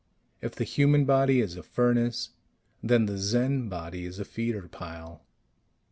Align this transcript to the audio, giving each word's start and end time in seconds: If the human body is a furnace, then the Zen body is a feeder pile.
If 0.41 0.55
the 0.55 0.63
human 0.63 1.05
body 1.05 1.41
is 1.41 1.55
a 1.55 1.61
furnace, 1.61 2.31
then 2.81 3.05
the 3.05 3.19
Zen 3.19 3.69
body 3.69 4.05
is 4.05 4.17
a 4.17 4.25
feeder 4.25 4.67
pile. 4.67 5.21